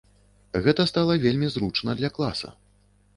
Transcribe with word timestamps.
Гэта 0.67 0.85
стала 0.91 1.17
вельмі 1.25 1.49
зручна 1.57 1.95
для 1.99 2.09
класа. 2.17 2.49